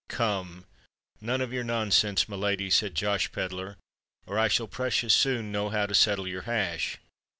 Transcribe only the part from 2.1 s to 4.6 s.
my lady," said Josh Pedler; "or I